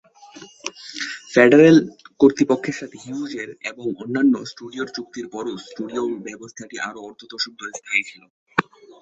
Federal 1.33 1.77
কর্তৃপক্ষের 2.19 2.75
সাথে 2.79 2.97
Hughes 3.03 3.31
এর 3.35 3.49
এবং 3.69 3.85
অন্যান্য 4.01 4.33
স্টুডিওর 4.51 4.89
চুক্তির 4.95 5.27
পরও 5.33 5.53
স্টুডিও 5.65 6.03
ব্যবস্থাটি 6.27 6.75
আরও 6.87 6.99
অর্ধ 7.07 7.21
দশক 7.31 7.53
ধরে 7.59 7.73
স্থায়ী 7.79 8.03
ছিল। 8.09 8.21